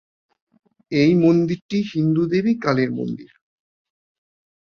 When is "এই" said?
0.91-1.11